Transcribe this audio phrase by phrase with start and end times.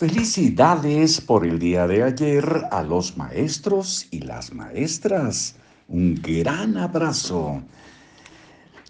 [0.00, 5.56] Felicidades por el día de ayer a los maestros y las maestras.
[5.88, 7.60] Un gran abrazo.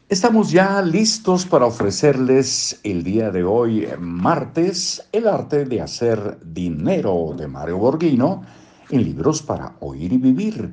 [0.08, 7.34] Estamos ya listos para ofrecerles el día de hoy, martes, el arte de hacer dinero
[7.36, 8.42] de Mario Borghino
[8.90, 10.72] en libros para oír y vivir.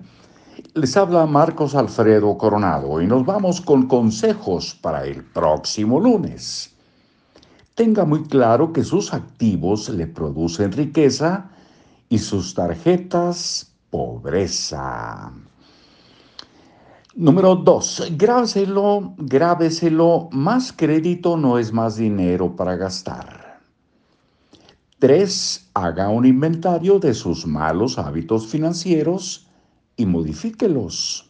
[0.76, 6.77] Les habla Marcos Alfredo Coronado y nos vamos con consejos para el próximo lunes
[7.78, 11.52] tenga muy claro que sus activos le producen riqueza
[12.10, 15.32] y sus tarjetas pobreza.
[17.14, 23.60] Número dos, grábeselo, grábeselo, más crédito no es más dinero para gastar.
[24.98, 29.48] Tres, haga un inventario de sus malos hábitos financieros
[29.96, 31.30] y modifíquelos.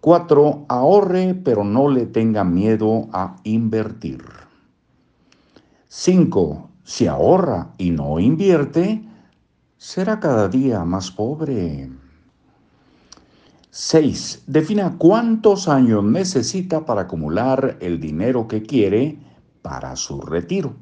[0.00, 4.45] Cuatro, ahorre, pero no le tenga miedo a invertir.
[5.98, 6.68] 5.
[6.84, 9.02] Si ahorra y no invierte,
[9.78, 11.90] será cada día más pobre.
[13.70, 14.44] 6.
[14.46, 19.18] Defina cuántos años necesita para acumular el dinero que quiere
[19.62, 20.74] para su retiro.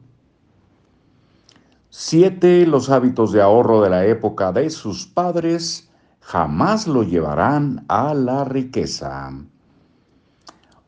[1.90, 2.66] 7.
[2.66, 5.88] Los hábitos de ahorro de la época de sus padres
[6.18, 9.30] jamás lo llevarán a la riqueza.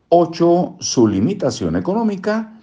[0.08, 0.76] 8.
[0.80, 2.55] Su limitación económica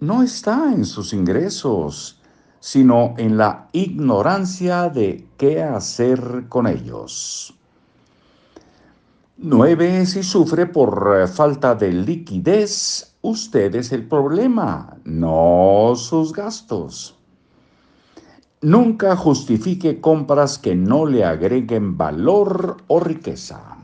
[0.00, 2.20] no está en sus ingresos,
[2.60, 7.54] sino en la ignorancia de qué hacer con ellos.
[9.38, 17.14] Nueve, si sufre por eh, falta de liquidez, usted es el problema, no sus gastos.
[18.62, 23.76] Nunca justifique compras que no le agreguen valor o riqueza.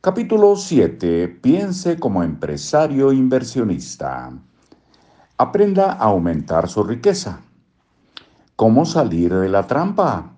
[0.00, 1.28] Capítulo 7.
[1.28, 4.32] Piense como empresario inversionista.
[5.42, 7.40] Aprenda a aumentar su riqueza.
[8.54, 10.34] ¿Cómo salir de la trampa?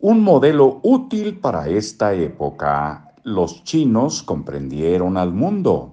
[0.00, 3.12] Un modelo útil para esta época.
[3.22, 5.92] Los chinos comprendieron al mundo.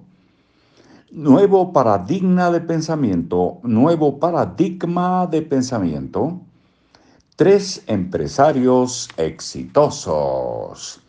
[1.12, 6.40] Nuevo paradigma de pensamiento, nuevo paradigma de pensamiento.
[7.36, 11.00] Tres empresarios exitosos.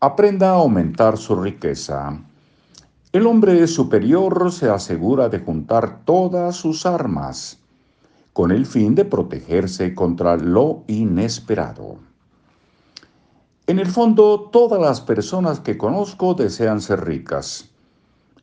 [0.00, 2.22] Aprenda a aumentar su riqueza.
[3.12, 7.58] El hombre superior se asegura de juntar todas sus armas
[8.32, 11.96] con el fin de protegerse contra lo inesperado.
[13.66, 17.68] En el fondo, todas las personas que conozco desean ser ricas.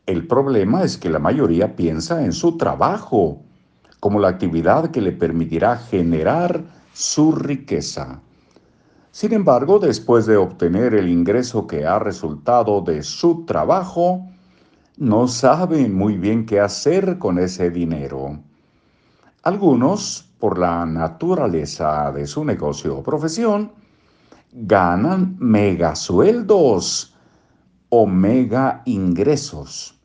[0.05, 3.39] El problema es que la mayoría piensa en su trabajo
[4.01, 6.61] como la actividad que le permitirá generar
[6.91, 8.19] su riqueza.
[9.11, 14.28] Sin embargo, después de obtener el ingreso que ha resultado de su trabajo,
[14.97, 18.40] no saben muy bien qué hacer con ese dinero.
[19.44, 23.72] Algunos, por la naturaleza de su negocio o profesión,
[24.52, 27.16] ganan mega sueldos
[27.90, 29.96] o mega ingresos.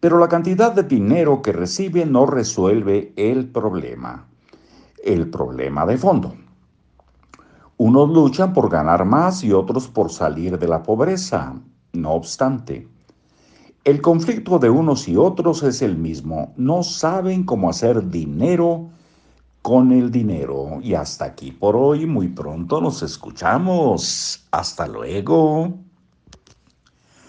[0.00, 4.26] Pero la cantidad de dinero que reciben no resuelve el problema,
[5.04, 6.34] el problema de fondo.
[7.76, 11.54] Unos luchan por ganar más y otros por salir de la pobreza.
[11.92, 12.88] No obstante,
[13.84, 16.52] el conflicto de unos y otros es el mismo.
[16.56, 18.90] No saben cómo hacer dinero
[19.60, 20.78] con el dinero.
[20.82, 22.06] Y hasta aquí por hoy.
[22.06, 24.46] Muy pronto nos escuchamos.
[24.52, 25.81] Hasta luego.